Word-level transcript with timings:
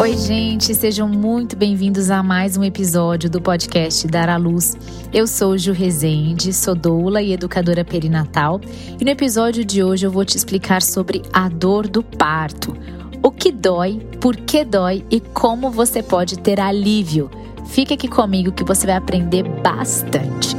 Oi, 0.00 0.16
gente, 0.16 0.74
sejam 0.74 1.08
muito 1.08 1.56
bem-vindos 1.56 2.10
a 2.10 2.22
mais 2.22 2.56
um 2.56 2.64
episódio 2.64 3.28
do 3.28 3.40
podcast 3.40 4.06
Dar 4.06 4.28
à 4.28 4.36
Luz. 4.36 4.76
Eu 5.12 5.26
sou 5.26 5.58
Ju 5.58 5.72
Rezende, 5.72 6.52
sou 6.52 6.74
doula 6.74 7.20
e 7.20 7.32
educadora 7.32 7.84
perinatal, 7.84 8.60
e 8.98 9.04
no 9.04 9.10
episódio 9.10 9.64
de 9.64 9.82
hoje 9.82 10.06
eu 10.06 10.10
vou 10.10 10.24
te 10.24 10.36
explicar 10.36 10.82
sobre 10.82 11.22
a 11.32 11.48
dor 11.48 11.86
do 11.86 12.02
parto. 12.02 12.76
O 13.22 13.30
que 13.30 13.52
dói, 13.52 14.00
por 14.20 14.36
que 14.36 14.64
dói 14.64 15.04
e 15.10 15.20
como 15.20 15.70
você 15.70 16.02
pode 16.02 16.38
ter 16.38 16.58
alívio. 16.58 17.30
Fique 17.66 17.92
aqui 17.92 18.08
comigo 18.08 18.52
que 18.52 18.64
você 18.64 18.86
vai 18.86 18.96
aprender 18.96 19.42
bastante. 19.42 20.57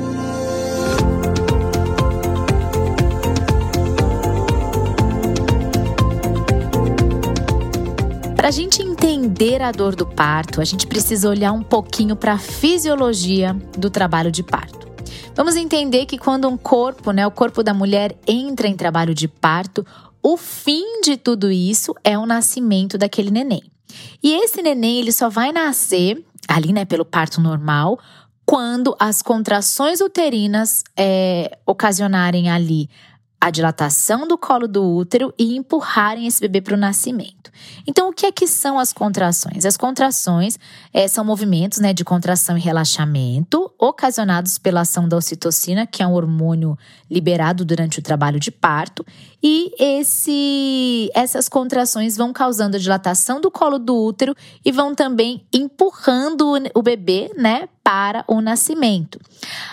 Para 8.49 8.55
a 8.55 8.61
gente 8.63 8.81
entender 8.81 9.61
a 9.61 9.71
dor 9.71 9.95
do 9.95 10.07
parto, 10.07 10.59
a 10.59 10.65
gente 10.65 10.87
precisa 10.87 11.29
olhar 11.29 11.51
um 11.51 11.61
pouquinho 11.61 12.15
para 12.15 12.33
a 12.33 12.39
fisiologia 12.39 13.53
do 13.77 13.91
trabalho 13.91 14.31
de 14.31 14.41
parto. 14.41 14.89
Vamos 15.35 15.55
entender 15.55 16.07
que 16.07 16.17
quando 16.17 16.47
um 16.49 16.57
corpo, 16.57 17.11
né, 17.11 17.27
o 17.27 17.31
corpo 17.31 17.61
da 17.61 17.75
mulher 17.75 18.17
entra 18.25 18.67
em 18.67 18.75
trabalho 18.75 19.13
de 19.13 19.27
parto, 19.27 19.85
o 20.19 20.35
fim 20.35 20.99
de 21.03 21.15
tudo 21.15 21.51
isso 21.51 21.93
é 22.03 22.17
o 22.17 22.25
nascimento 22.25 22.97
daquele 22.97 23.29
neném. 23.29 23.61
E 24.23 24.33
esse 24.33 24.63
neném 24.63 24.97
ele 24.97 25.11
só 25.11 25.29
vai 25.29 25.51
nascer 25.51 26.25
ali, 26.47 26.73
né, 26.73 26.85
pelo 26.85 27.05
parto 27.05 27.39
normal, 27.39 27.99
quando 28.47 28.95
as 28.99 29.21
contrações 29.21 30.01
uterinas 30.01 30.83
é, 30.97 31.55
ocasionarem 31.67 32.49
ali 32.49 32.89
a 33.41 33.49
dilatação 33.49 34.27
do 34.27 34.37
colo 34.37 34.67
do 34.67 34.83
útero 34.83 35.33
e 35.37 35.55
empurrarem 35.55 36.27
esse 36.27 36.41
bebê 36.41 36.61
para 36.61 36.73
o 36.73 36.77
nascimento. 36.77 37.49
Então, 37.85 38.09
o 38.09 38.13
que 38.13 38.25
é 38.25 38.31
que 38.31 38.47
são 38.47 38.79
as 38.79 38.93
contrações? 38.93 39.65
As 39.65 39.77
contrações 39.77 40.59
é, 40.93 41.07
são 41.07 41.23
movimentos 41.25 41.79
né, 41.79 41.93
de 41.93 42.03
contração 42.03 42.57
e 42.57 42.61
relaxamento 42.61 43.71
ocasionados 43.77 44.57
pela 44.57 44.81
ação 44.81 45.07
da 45.07 45.17
ocitocina, 45.17 45.87
que 45.87 46.03
é 46.03 46.07
um 46.07 46.13
hormônio 46.13 46.77
liberado 47.09 47.65
durante 47.65 47.99
o 47.99 48.01
trabalho 48.01 48.39
de 48.39 48.51
parto, 48.51 49.05
e 49.41 49.71
esse, 49.79 51.09
essas 51.13 51.47
contrações 51.47 52.17
vão 52.17 52.33
causando 52.33 52.75
a 52.75 52.79
dilatação 52.79 53.39
do 53.39 53.49
colo 53.49 53.79
do 53.79 53.95
útero 53.95 54.35
e 54.63 54.71
vão 54.71 54.93
também 54.93 55.45
empurrando 55.53 56.53
o 56.73 56.81
bebê, 56.81 57.31
né, 57.37 57.67
para 57.89 58.23
o 58.27 58.39
nascimento. 58.39 59.19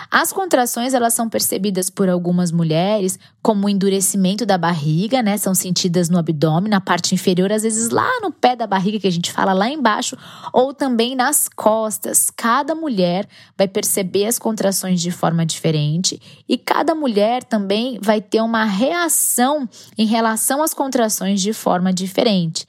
As 0.09 0.33
contrações 0.33 0.95
elas 0.95 1.13
são 1.13 1.29
percebidas 1.29 1.87
por 1.87 2.09
algumas 2.09 2.51
mulheres 2.51 3.19
como 3.43 3.69
endurecimento 3.69 4.43
da 4.43 4.57
barriga, 4.57 5.21
né? 5.21 5.37
São 5.37 5.53
sentidas 5.53 6.09
no 6.09 6.17
abdômen, 6.17 6.67
na 6.67 6.81
parte 6.81 7.13
inferior, 7.13 7.51
às 7.51 7.61
vezes 7.61 7.91
lá 7.91 8.09
no 8.19 8.31
pé 8.31 8.55
da 8.55 8.65
barriga 8.65 8.99
que 8.99 9.05
a 9.05 9.11
gente 9.11 9.31
fala 9.31 9.53
lá 9.53 9.69
embaixo, 9.69 10.17
ou 10.51 10.73
também 10.73 11.15
nas 11.15 11.47
costas. 11.47 12.31
Cada 12.35 12.73
mulher 12.73 13.27
vai 13.55 13.67
perceber 13.67 14.25
as 14.25 14.39
contrações 14.39 14.99
de 14.99 15.11
forma 15.11 15.45
diferente 15.45 16.19
e 16.49 16.57
cada 16.57 16.95
mulher 16.95 17.43
também 17.43 17.99
vai 18.01 18.19
ter 18.19 18.41
uma 18.41 18.65
reação 18.65 19.69
em 19.95 20.07
relação 20.07 20.63
às 20.63 20.73
contrações 20.73 21.39
de 21.39 21.53
forma 21.53 21.93
diferente. 21.93 22.65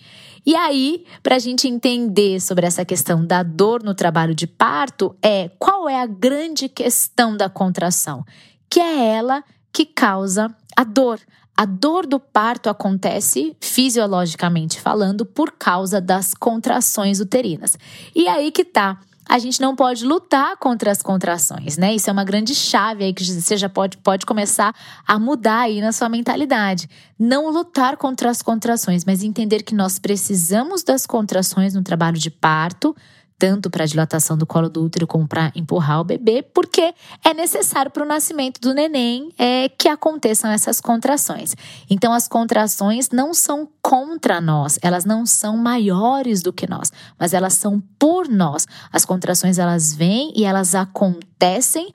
E 0.49 0.57
aí, 0.57 1.05
para 1.23 1.37
a 1.37 1.39
gente 1.39 1.69
entender 1.69 2.41
sobre 2.41 2.67
essa 2.67 2.83
questão 2.83 3.23
da 3.23 3.43
dor 3.43 3.83
no 3.83 3.95
trabalho 3.95 4.35
de 4.35 4.47
parto, 4.47 5.15
é 5.21 5.51
qual 5.59 5.87
é 5.87 6.01
a 6.01 6.07
grande 6.07 6.71
questão 6.71 7.37
da 7.37 7.51
contração? 7.51 8.25
Que 8.71 8.81
é 8.81 9.09
ela 9.09 9.45
que 9.71 9.85
causa 9.85 10.49
a 10.75 10.85
dor. 10.85 11.21
A 11.55 11.67
dor 11.67 12.07
do 12.07 12.19
parto 12.19 12.71
acontece, 12.71 13.55
fisiologicamente 13.61 14.81
falando, 14.81 15.27
por 15.27 15.53
causa 15.53 16.01
das 16.01 16.33
contrações 16.33 17.21
uterinas. 17.21 17.77
E 18.15 18.27
aí 18.27 18.51
que 18.51 18.65
tá 18.65 18.99
a 19.29 19.39
gente 19.39 19.61
não 19.61 19.77
pode 19.77 20.07
lutar 20.07 20.57
contra 20.57 20.91
as 20.91 21.03
contrações, 21.03 21.77
né? 21.77 21.95
Isso 21.95 22.09
é 22.09 22.13
uma 22.13 22.25
grande 22.25 22.55
chave 22.55 23.05
aí 23.05 23.13
que 23.13 23.23
você 23.23 23.57
já 23.57 23.69
pode, 23.69 23.99
pode 23.99 24.25
começar 24.25 24.75
a 25.07 25.19
mudar 25.19 25.61
aí 25.61 25.81
na 25.81 25.93
sua 25.93 26.09
mentalidade. 26.09 26.89
Não 27.19 27.51
lutar 27.51 27.97
contra 27.97 28.31
as 28.31 28.41
contrações, 28.41 29.05
mas 29.05 29.23
entender 29.23 29.63
que 29.63 29.75
nós 29.75 29.99
precisamos 29.99 30.83
das 30.83 31.05
contrações 31.05 31.75
no 31.75 31.83
trabalho 31.83 32.17
de 32.17 32.31
parto 32.31 32.97
tanto 33.39 33.71
para 33.71 33.85
a 33.85 33.87
dilatação 33.87 34.37
do 34.37 34.47
colo 34.47 34.69
do 34.69 34.85
útero 34.85 35.07
como 35.07 35.27
para 35.27 35.53
empurrar 35.55 36.01
o 36.01 36.05
bebê, 36.05 36.43
porque 36.43 36.93
é 37.25 37.33
necessário 37.33 37.91
para 37.91 38.03
o 38.03 38.07
nascimento 38.07 38.61
do 38.61 38.75
neném 38.75 39.31
é, 39.39 39.69
que 39.69 39.89
aconteçam 39.89 40.51
essas 40.51 40.81
contrações. 40.81 41.55
Então, 41.89 42.13
as 42.13 42.27
contrações 42.27 43.11
não 43.11 43.33
são 43.33 43.69
contra 43.81 44.41
nós, 44.41 44.79
elas 44.83 45.05
não 45.05 45.25
são 45.25 45.57
maiores 45.57 46.43
do 46.43 46.53
que 46.53 46.69
nós, 46.69 46.93
mas 47.19 47.33
elas 47.33 47.55
são 47.55 47.81
por 47.99 48.29
nós. 48.29 48.67
As 48.93 49.05
contrações 49.05 49.59
elas 49.59 49.95
vêm 49.95 50.33
e 50.35 50.45
elas 50.45 50.75
acontecem 50.75 51.93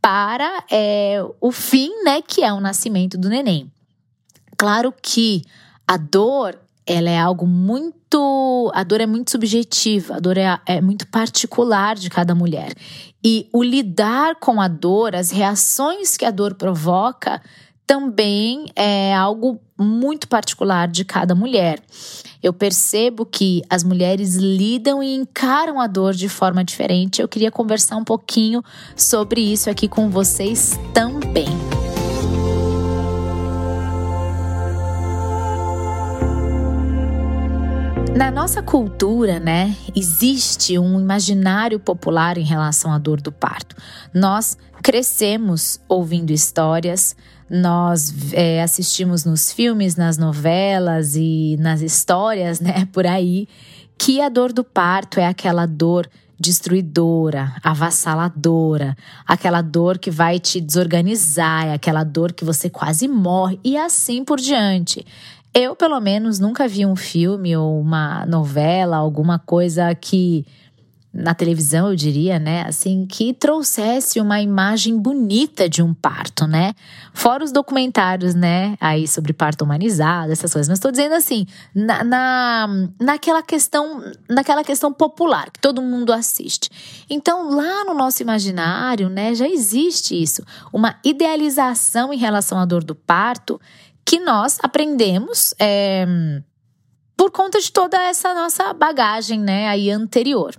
para 0.00 0.64
é, 0.70 1.22
o 1.40 1.52
fim, 1.52 1.90
né, 2.04 2.22
que 2.22 2.42
é 2.42 2.52
o 2.52 2.60
nascimento 2.60 3.18
do 3.18 3.28
neném. 3.28 3.70
Claro 4.56 4.94
que 5.02 5.42
a 5.86 5.96
dor 5.96 6.58
ela 6.86 7.10
é 7.10 7.18
algo 7.18 7.46
muito. 7.46 7.95
A 8.74 8.82
dor 8.82 9.00
é 9.00 9.06
muito 9.06 9.30
subjetiva, 9.30 10.16
a 10.16 10.20
dor 10.20 10.38
é, 10.38 10.58
é 10.66 10.80
muito 10.80 11.06
particular 11.08 11.96
de 11.96 12.08
cada 12.08 12.34
mulher. 12.34 12.72
E 13.24 13.48
o 13.52 13.62
lidar 13.62 14.36
com 14.36 14.60
a 14.60 14.68
dor, 14.68 15.14
as 15.14 15.30
reações 15.30 16.16
que 16.16 16.24
a 16.24 16.30
dor 16.30 16.54
provoca, 16.54 17.42
também 17.86 18.66
é 18.74 19.14
algo 19.14 19.60
muito 19.78 20.28
particular 20.28 20.88
de 20.88 21.04
cada 21.04 21.34
mulher. 21.34 21.80
Eu 22.42 22.52
percebo 22.52 23.24
que 23.24 23.62
as 23.70 23.84
mulheres 23.84 24.34
lidam 24.34 25.02
e 25.02 25.14
encaram 25.14 25.80
a 25.80 25.86
dor 25.86 26.14
de 26.14 26.28
forma 26.28 26.64
diferente. 26.64 27.20
Eu 27.20 27.28
queria 27.28 27.50
conversar 27.50 27.96
um 27.96 28.04
pouquinho 28.04 28.62
sobre 28.96 29.40
isso 29.40 29.70
aqui 29.70 29.88
com 29.88 30.10
vocês 30.10 30.78
também. 30.92 31.46
Nossa 38.36 38.62
cultura, 38.62 39.40
né, 39.40 39.74
existe 39.94 40.78
um 40.78 41.00
imaginário 41.00 41.80
popular 41.80 42.36
em 42.36 42.44
relação 42.44 42.92
à 42.92 42.98
dor 42.98 43.18
do 43.18 43.32
parto. 43.32 43.74
Nós 44.12 44.58
crescemos 44.82 45.80
ouvindo 45.88 46.30
histórias, 46.32 47.16
nós 47.48 48.12
é, 48.34 48.62
assistimos 48.62 49.24
nos 49.24 49.50
filmes, 49.50 49.96
nas 49.96 50.18
novelas 50.18 51.16
e 51.16 51.56
nas 51.58 51.80
histórias, 51.80 52.60
né, 52.60 52.86
por 52.92 53.06
aí, 53.06 53.48
que 53.96 54.20
a 54.20 54.28
dor 54.28 54.52
do 54.52 54.62
parto 54.62 55.18
é 55.18 55.26
aquela 55.26 55.64
dor 55.64 56.06
destruidora, 56.38 57.54
avassaladora, 57.62 58.94
aquela 59.26 59.62
dor 59.62 59.98
que 59.98 60.10
vai 60.10 60.38
te 60.38 60.60
desorganizar, 60.60 61.68
é 61.68 61.72
aquela 61.72 62.04
dor 62.04 62.34
que 62.34 62.44
você 62.44 62.68
quase 62.68 63.08
morre 63.08 63.58
e 63.64 63.78
assim 63.78 64.22
por 64.22 64.38
diante. 64.38 65.06
Eu, 65.58 65.74
pelo 65.74 65.98
menos, 66.00 66.38
nunca 66.38 66.68
vi 66.68 66.84
um 66.84 66.94
filme 66.94 67.56
ou 67.56 67.80
uma 67.80 68.26
novela, 68.26 68.98
alguma 68.98 69.38
coisa 69.38 69.94
que 69.94 70.44
na 71.16 71.34
televisão, 71.34 71.88
eu 71.88 71.96
diria, 71.96 72.38
né, 72.38 72.62
assim, 72.68 73.06
que 73.06 73.32
trouxesse 73.32 74.20
uma 74.20 74.38
imagem 74.38 74.98
bonita 74.98 75.66
de 75.66 75.82
um 75.82 75.94
parto, 75.94 76.46
né? 76.46 76.74
Fora 77.14 77.42
os 77.42 77.50
documentários, 77.50 78.34
né, 78.34 78.76
aí 78.78 79.08
sobre 79.08 79.32
parto 79.32 79.64
humanizado, 79.64 80.30
essas 80.30 80.52
coisas. 80.52 80.68
Mas 80.68 80.76
estou 80.76 80.90
dizendo 80.90 81.14
assim, 81.14 81.46
na, 81.74 82.04
na, 82.04 82.68
naquela 83.00 83.42
questão, 83.42 84.02
naquela 84.28 84.62
questão 84.62 84.92
popular 84.92 85.50
que 85.50 85.58
todo 85.58 85.80
mundo 85.80 86.12
assiste. 86.12 86.68
Então, 87.08 87.48
lá 87.48 87.82
no 87.84 87.94
nosso 87.94 88.20
imaginário, 88.20 89.08
né, 89.08 89.34
já 89.34 89.48
existe 89.48 90.20
isso, 90.20 90.42
uma 90.70 90.96
idealização 91.02 92.12
em 92.12 92.18
relação 92.18 92.58
à 92.58 92.66
dor 92.66 92.84
do 92.84 92.94
parto 92.94 93.58
que 94.06 94.20
nós 94.20 94.58
aprendemos 94.62 95.52
é, 95.58 96.06
por 97.16 97.32
conta 97.32 97.60
de 97.60 97.72
toda 97.72 98.00
essa 98.00 98.32
nossa 98.32 98.72
bagagem, 98.72 99.40
né, 99.40 99.68
aí 99.68 99.90
anterior. 99.90 100.54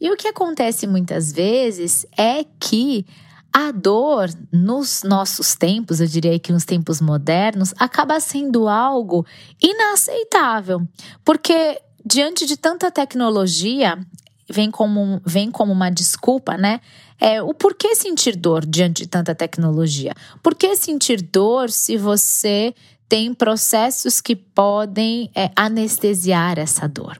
E 0.00 0.08
o 0.10 0.16
que 0.16 0.28
acontece 0.28 0.86
muitas 0.86 1.32
vezes 1.32 2.06
é 2.16 2.44
que 2.60 3.04
a 3.52 3.72
dor 3.72 4.28
nos 4.52 5.02
nossos 5.02 5.56
tempos, 5.56 6.00
eu 6.00 6.06
diria 6.06 6.38
que 6.38 6.52
nos 6.52 6.64
tempos 6.64 7.00
modernos, 7.00 7.74
acaba 7.78 8.20
sendo 8.20 8.68
algo 8.68 9.26
inaceitável, 9.60 10.86
porque 11.24 11.80
diante 12.04 12.46
de 12.46 12.56
tanta 12.56 12.90
tecnologia, 12.90 13.98
vem 14.48 14.70
como, 14.70 15.20
vem 15.24 15.50
como 15.50 15.72
uma 15.72 15.90
desculpa, 15.90 16.56
né? 16.56 16.80
é 17.18 17.42
o 17.42 17.54
porquê 17.54 17.94
sentir 17.94 18.36
dor 18.36 18.64
diante 18.66 19.02
de 19.02 19.08
tanta 19.08 19.34
tecnologia? 19.34 20.12
Por 20.42 20.54
que 20.54 20.76
sentir 20.76 21.22
dor 21.22 21.70
se 21.70 21.96
você 21.96 22.74
tem 23.08 23.32
processos 23.32 24.20
que 24.20 24.34
podem 24.34 25.30
é, 25.34 25.50
anestesiar 25.54 26.58
essa 26.58 26.88
dor. 26.88 27.18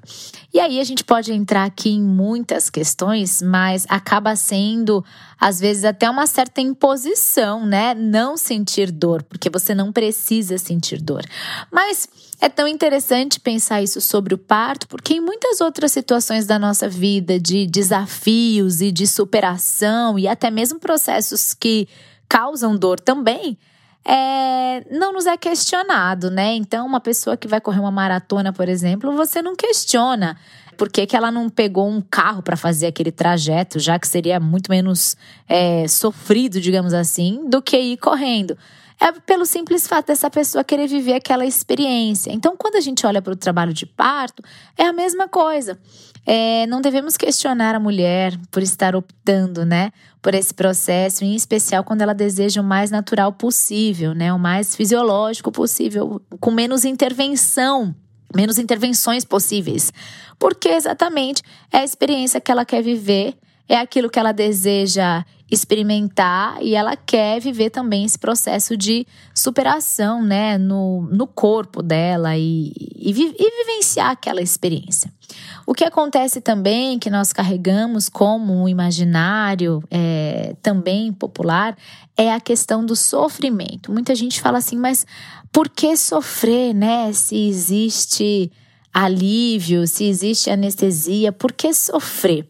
E 0.53 0.61
aí 0.61 0.81
a 0.81 0.85
gente 0.85 1.05
pode 1.05 1.33
entrar 1.33 1.65
aqui 1.65 1.91
em 1.91 2.03
muitas 2.03 2.71
questões, 2.71 3.43
mas 3.43 3.87
acaba 3.89 4.35
sendo, 4.37 5.05
às 5.39 5.61
vezes, 5.61 5.85
até 5.85 6.09
uma 6.09 6.27
certa 6.27 6.61
imposição, 6.61 7.67
né? 7.67 7.95
Não 7.95 8.37
sentir 8.37 8.91
dor, 8.91 9.23
porque 9.23 9.51
você 9.51 9.75
não 9.75 9.93
precisa 9.93 10.59
sentir 10.59 11.01
dor. 11.01 11.25
Mas 11.71 12.09
é 12.41 12.49
tão 12.49 12.69
interessante 12.69 13.41
pensar 13.41 13.83
isso 13.83 14.01
sobre 14.01 14.35
o 14.35 14.39
parto, 14.39 14.87
porque 14.89 15.15
em 15.15 15.21
muitas 15.21 15.61
outras 15.61 15.93
situações 15.93 16.47
da 16.47 16.59
nossa 16.59 16.89
vida, 16.89 17.39
de 17.39 17.67
desafios 17.67 18.81
e 18.81 18.91
de 18.91 19.07
superação, 19.07 20.19
e 20.19 20.29
até 20.29 20.51
mesmo 20.51 20.79
processos 20.79 21.55
que 21.55 21.89
causam 22.29 22.77
dor 22.77 22.99
também 23.01 23.59
é, 24.07 24.85
não 24.91 25.13
nos 25.13 25.27
é 25.27 25.37
questionado, 25.37 26.31
né? 26.31 26.55
Então, 26.55 26.87
uma 26.87 27.01
pessoa 27.01 27.37
que 27.37 27.49
vai 27.49 27.61
correr 27.61 27.81
uma 27.81 27.91
maratona, 27.91 28.53
por 28.53 28.69
exemplo, 28.69 29.13
você 29.17 29.43
não 29.43 29.57
questiona 29.57 30.37
por 30.77 30.89
que, 30.91 31.07
que 31.07 31.17
ela 31.17 31.31
não 31.31 31.49
pegou 31.49 31.89
um 31.89 32.01
carro 32.01 32.43
para 32.43 32.57
fazer 32.57 32.87
aquele 32.87 33.11
trajeto, 33.11 33.81
já 33.81 33.99
que 33.99 34.07
seria 34.07 34.39
muito 34.39 34.71
menos 34.71 35.17
é, 35.49 35.89
sofrido, 35.89 36.61
digamos 36.61 36.93
assim, 36.93 37.49
do 37.49 37.61
que 37.61 37.77
ir 37.77 37.97
correndo. 37.97 38.57
É 38.99 39.13
pelo 39.13 39.45
simples 39.45 39.87
fato 39.87 40.07
dessa 40.07 40.31
pessoa 40.31 40.65
querer 40.65 40.87
viver 40.87 41.15
aquela 41.15 41.45
experiência. 41.45 42.33
Então, 42.33 42.57
quando 42.57 42.77
a 42.77 42.81
gente 42.81 43.07
olha 43.07 43.21
para 43.21 43.33
o 43.33 43.37
trabalho 43.37 43.73
de 43.73 43.85
parto, 43.85 44.43
é 44.77 44.85
a 44.85 44.93
mesma 44.93 45.29
coisa. 45.29 45.79
É, 46.25 46.67
não 46.67 46.81
devemos 46.81 47.17
questionar 47.17 47.75
a 47.75 47.81
mulher 47.81 48.37
por 48.51 48.61
estar 48.61 48.97
optando, 48.97 49.65
né, 49.65 49.93
por 50.21 50.35
esse 50.35 50.53
processo, 50.53 51.25
em 51.25 51.37
especial 51.37 51.85
quando 51.85 52.03
ela 52.03 52.13
deseja 52.13 52.61
o 52.61 52.65
mais 52.65 52.91
natural 52.91 53.33
possível, 53.33 54.13
né, 54.13 54.33
o 54.33 54.39
mais 54.39 54.75
fisiológico 54.75 55.53
possível, 55.53 56.21
com 56.41 56.51
menos 56.51 56.85
intervenção, 56.85 57.95
menos 58.35 58.59
intervenções 58.59 59.25
possíveis, 59.25 59.93
porque 60.37 60.69
exatamente 60.69 61.43
é 61.73 61.79
a 61.79 61.85
experiência 61.85 62.41
que 62.41 62.51
ela 62.51 62.65
quer 62.65 62.83
viver, 62.83 63.37
é 63.69 63.77
aquilo 63.77 64.11
que 64.11 64.19
ela 64.19 64.33
deseja 64.33 65.25
experimentar 65.51 66.59
e 66.61 66.75
ela 66.75 66.97
quer 66.97 67.41
viver 67.41 67.71
também 67.71 68.05
esse 68.05 68.19
processo 68.19 68.77
de 68.77 69.07
superação, 69.33 70.23
né, 70.23 70.59
no, 70.59 71.03
no 71.03 71.27
corpo 71.27 71.83
dela 71.83 72.37
e, 72.37 72.73
e, 72.97 73.11
e 73.11 73.65
vivenciar 73.65 74.11
aquela 74.11 74.43
experiência. 74.43 75.13
O 75.65 75.73
que 75.73 75.85
acontece 75.85 76.41
também, 76.41 76.99
que 76.99 77.11
nós 77.11 77.33
carregamos 77.33 78.09
como 78.09 78.53
um 78.53 78.69
imaginário 78.69 79.83
é, 79.91 80.57
também 80.63 81.13
popular, 81.13 81.77
é 82.17 82.33
a 82.33 82.41
questão 82.41 82.85
do 82.85 82.97
sofrimento. 82.97 83.93
Muita 83.93 84.15
gente 84.15 84.41
fala 84.41 84.59
assim, 84.59 84.77
mas 84.77 85.07
por 85.53 85.69
que 85.69 85.97
sofrer, 85.97 86.75
né? 86.75 87.13
Se 87.13 87.49
existe 87.49 88.51
alívio, 88.93 89.87
se 89.87 90.05
existe 90.05 90.51
anestesia, 90.51 91.31
por 91.31 91.53
que 91.53 91.73
sofrer? 91.75 92.49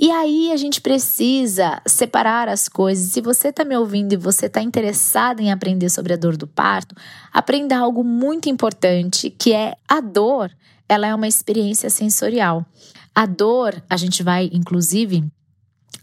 E 0.00 0.12
aí 0.12 0.52
a 0.52 0.56
gente 0.56 0.80
precisa 0.80 1.82
separar 1.84 2.48
as 2.48 2.68
coisas. 2.68 3.10
Se 3.10 3.20
você 3.20 3.48
está 3.48 3.64
me 3.64 3.76
ouvindo 3.76 4.12
e 4.12 4.16
você 4.16 4.46
está 4.46 4.62
interessado 4.62 5.40
em 5.40 5.50
aprender 5.50 5.88
sobre 5.88 6.12
a 6.12 6.16
dor 6.16 6.36
do 6.36 6.46
parto, 6.46 6.94
aprenda 7.32 7.76
algo 7.76 8.04
muito 8.04 8.48
importante, 8.48 9.28
que 9.28 9.52
é 9.52 9.74
a 9.88 10.00
dor. 10.00 10.52
Ela 10.88 11.08
é 11.08 11.14
uma 11.14 11.26
experiência 11.26 11.90
sensorial. 11.90 12.64
A 13.12 13.26
dor, 13.26 13.82
a 13.90 13.96
gente 13.96 14.22
vai, 14.22 14.48
inclusive, 14.52 15.24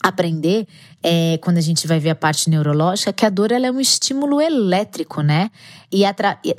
aprender 0.01 0.67
é, 1.01 1.37
quando 1.41 1.57
a 1.57 1.61
gente 1.61 1.87
vai 1.87 1.99
ver 1.99 2.11
a 2.11 2.15
parte 2.15 2.49
neurológica 2.49 3.11
que 3.11 3.25
a 3.25 3.29
dor 3.29 3.51
ela 3.51 3.67
é 3.67 3.71
um 3.71 3.79
estímulo 3.79 4.39
elétrico, 4.39 5.21
né? 5.21 5.49
E 5.91 6.03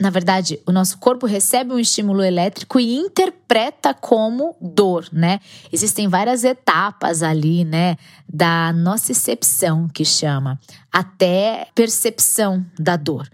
na 0.00 0.10
verdade 0.10 0.58
o 0.66 0.72
nosso 0.72 0.98
corpo 0.98 1.26
recebe 1.26 1.72
um 1.72 1.78
estímulo 1.78 2.22
elétrico 2.22 2.80
e 2.80 2.96
interpreta 2.96 3.94
como 3.94 4.56
dor, 4.60 5.08
né? 5.12 5.40
Existem 5.72 6.08
várias 6.08 6.44
etapas 6.44 7.22
ali, 7.22 7.64
né? 7.64 7.96
Da 8.28 8.72
nocicepção 8.72 9.88
que 9.88 10.04
chama 10.04 10.58
até 10.92 11.68
percepção 11.74 12.64
da 12.78 12.96
dor. 12.96 13.28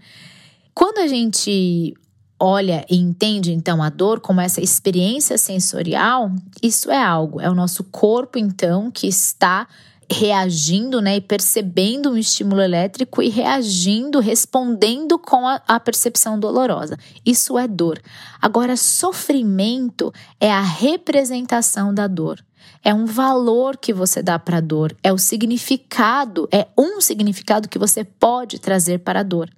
Quando 0.73 0.99
a 0.99 1.07
gente 1.07 1.95
olha 2.43 2.85
e 2.89 2.97
entende 2.97 3.53
então 3.53 3.81
a 3.81 3.89
dor 3.89 4.19
como 4.19 4.41
essa 4.41 4.59
experiência 4.59 5.37
sensorial, 5.37 6.29
isso 6.61 6.91
é 6.91 7.01
algo, 7.01 7.39
é 7.39 7.49
o 7.49 7.55
nosso 7.55 7.85
corpo 7.85 8.37
então 8.37 8.91
que 8.91 9.07
está 9.07 9.65
reagindo, 10.11 11.01
né, 11.01 11.15
e 11.15 11.21
percebendo 11.21 12.11
um 12.11 12.17
estímulo 12.17 12.61
elétrico 12.61 13.21
e 13.21 13.29
reagindo, 13.29 14.19
respondendo 14.19 15.17
com 15.17 15.47
a, 15.47 15.61
a, 15.65 15.79
percepção 15.79 16.37
dolorosa. 16.37 16.97
Isso 17.25 17.57
é 17.57 17.65
dor. 17.65 17.99
Agora, 18.41 18.75
sofrimento 18.75 20.13
é 20.39 20.51
a 20.51 20.61
representação 20.61 21.93
da 21.93 22.05
dor 22.05 22.43
é 22.83 22.93
um 22.93 23.05
valor 23.05 23.77
que 23.77 23.93
você 23.93 24.21
dá 24.21 24.37
para 24.37 24.57
a 24.57 24.61
dor, 24.61 24.95
é 25.01 25.11
o 25.11 25.17
significado, 25.17 26.47
é 26.51 26.67
um 26.77 26.99
significado 26.99 27.69
que 27.69 27.79
você 27.79 28.03
pode 28.03 28.59
trazer 28.59 28.99
para 28.99 29.21
a 29.21 29.23
dor. 29.23 29.49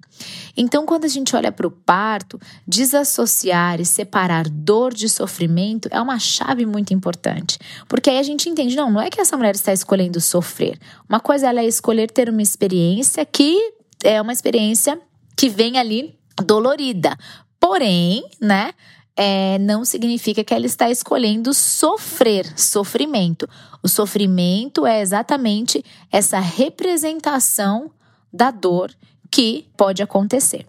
Então, 0.56 0.86
quando 0.86 1.04
a 1.04 1.08
gente 1.08 1.34
olha 1.34 1.52
para 1.52 1.66
o 1.66 1.70
parto, 1.70 2.40
desassociar 2.66 3.80
e 3.80 3.84
separar 3.84 4.48
dor 4.48 4.94
de 4.94 5.08
sofrimento 5.08 5.88
é 5.90 6.00
uma 6.00 6.18
chave 6.18 6.64
muito 6.64 6.94
importante, 6.94 7.58
porque 7.88 8.10
aí 8.10 8.18
a 8.18 8.22
gente 8.22 8.48
entende, 8.48 8.76
não, 8.76 8.90
não 8.90 9.00
é 9.00 9.10
que 9.10 9.20
essa 9.20 9.36
mulher 9.36 9.54
está 9.54 9.72
escolhendo 9.72 10.20
sofrer. 10.20 10.78
Uma 11.08 11.20
coisa 11.20 11.48
ela 11.48 11.60
é 11.60 11.66
escolher 11.66 12.10
ter 12.10 12.28
uma 12.28 12.42
experiência 12.42 13.24
que 13.26 13.74
é 14.02 14.20
uma 14.22 14.32
experiência 14.32 14.98
que 15.36 15.48
vem 15.48 15.78
ali 15.78 16.16
dolorida. 16.44 17.16
Porém, 17.58 18.24
né? 18.40 18.72
É, 19.16 19.58
não 19.58 19.84
significa 19.84 20.44
que 20.44 20.52
ela 20.52 20.66
está 20.66 20.90
escolhendo 20.90 21.54
sofrer, 21.54 22.52
sofrimento. 22.58 23.48
O 23.82 23.88
sofrimento 23.88 24.86
é 24.86 25.00
exatamente 25.00 25.82
essa 26.12 26.38
representação 26.38 27.90
da 28.32 28.50
dor 28.50 28.92
que 29.30 29.66
pode 29.76 30.02
acontecer. 30.02 30.66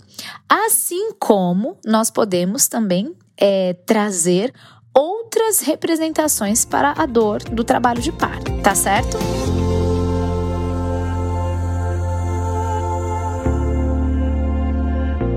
Assim 0.48 1.12
como 1.20 1.78
nós 1.86 2.10
podemos 2.10 2.68
também 2.68 3.14
é, 3.38 3.74
trazer 3.86 4.54
outras 4.94 5.60
representações 5.60 6.66
para 6.66 6.94
a 6.98 7.06
dor 7.06 7.44
do 7.44 7.64
trabalho 7.64 8.02
de 8.02 8.12
parto, 8.12 8.52
tá 8.62 8.74
certo? 8.74 9.18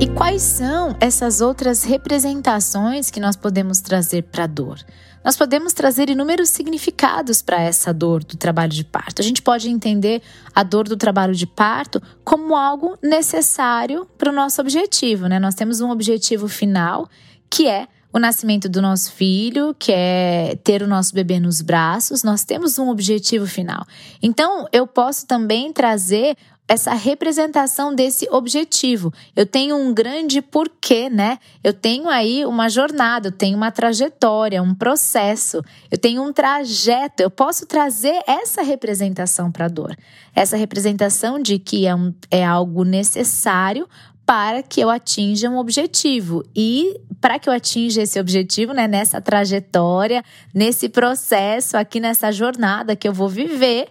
E 0.01 0.09
quais 0.09 0.41
são 0.41 0.97
essas 0.99 1.43
outras 1.43 1.85
representações 1.85 3.11
que 3.11 3.21
nós 3.21 3.37
podemos 3.37 3.83
trazer 3.83 4.23
para 4.23 4.45
a 4.45 4.47
dor? 4.47 4.79
Nós 5.23 5.37
podemos 5.37 5.75
trazer 5.75 6.09
inúmeros 6.09 6.49
significados 6.49 7.43
para 7.43 7.61
essa 7.61 7.93
dor 7.93 8.25
do 8.25 8.35
trabalho 8.35 8.73
de 8.73 8.83
parto. 8.83 9.21
A 9.21 9.23
gente 9.23 9.43
pode 9.43 9.69
entender 9.69 10.23
a 10.55 10.63
dor 10.63 10.89
do 10.89 10.97
trabalho 10.97 11.35
de 11.35 11.47
parto 11.47 12.01
como 12.25 12.57
algo 12.57 12.97
necessário 13.03 14.07
para 14.17 14.31
o 14.31 14.35
nosso 14.35 14.63
objetivo, 14.63 15.27
né? 15.27 15.39
Nós 15.39 15.55
temos 15.55 15.83
um 15.83 15.91
objetivo 15.91 16.49
final 16.49 17.07
que 17.51 17.69
é 17.69 17.87
o 18.11 18.19
nascimento 18.19 18.69
do 18.69 18.81
nosso 18.81 19.13
filho, 19.13 19.75
que 19.79 19.93
é 19.93 20.59
ter 20.65 20.83
o 20.83 20.89
nosso 20.89 21.15
bebê 21.15 21.39
nos 21.39 21.61
braços, 21.61 22.25
nós 22.25 22.43
temos 22.43 22.79
um 22.79 22.89
objetivo 22.89 23.47
final. 23.47 23.85
Então, 24.23 24.67
eu 24.73 24.87
posso 24.87 25.27
também 25.27 25.73
trazer 25.73 26.37
essa 26.71 26.95
representação 26.95 27.93
desse 27.93 28.29
objetivo. 28.31 29.13
Eu 29.35 29.45
tenho 29.45 29.75
um 29.75 29.93
grande 29.93 30.41
porquê, 30.41 31.11
né? 31.11 31.41
Eu 31.65 31.75
tenho 31.75 32.09
aí 32.09 32.47
uma 32.47 32.69
jornada, 32.69 33.27
eu 33.27 33.33
tenho 33.33 33.57
uma 33.57 33.73
trajetória, 33.73 34.63
um 34.63 34.73
processo, 34.73 35.65
eu 35.91 35.99
tenho 35.99 36.23
um 36.23 36.33
trajeto. 36.33 37.25
Eu 37.25 37.31
posso 37.31 37.67
trazer 37.67 38.23
essa 38.25 38.63
representação 38.63 39.51
para 39.51 39.65
a 39.65 39.69
dor. 39.69 39.97
Essa 40.33 40.57
representação 40.57 41.43
de 41.43 41.59
que 41.59 41.89
é, 41.89 41.95
um, 41.95 42.15
é 42.31 42.47
algo 42.47 42.85
necessário 42.85 43.89
para 44.25 44.63
que 44.63 44.81
eu 44.81 44.89
atinja 44.89 45.51
um 45.51 45.59
objetivo. 45.59 46.45
E 46.55 47.01
para 47.21 47.41
que 47.41 47.49
eu 47.49 47.53
atinja 47.53 48.03
esse 48.03 48.21
objetivo, 48.21 48.73
né, 48.73 48.87
nessa 48.87 49.21
trajetória, 49.21 50.23
nesse 50.55 50.89
processo, 50.89 51.77
aqui 51.77 51.99
nessa 51.99 52.31
jornada 52.31 52.95
que 52.95 53.09
eu 53.09 53.13
vou 53.13 53.29
viver, 53.29 53.89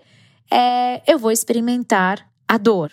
é, 0.49 1.01
eu 1.05 1.19
vou 1.19 1.29
experimentar 1.29 2.28
a 2.49 2.57
dor. 2.57 2.91